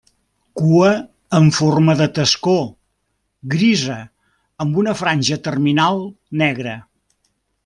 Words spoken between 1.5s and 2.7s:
forma de tascó,